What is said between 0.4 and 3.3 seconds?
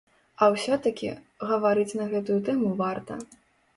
А ўсё такі, гаварыць на гэтую тэму варта.